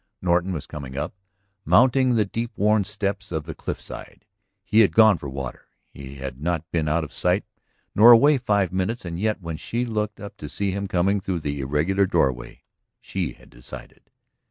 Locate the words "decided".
13.51-14.09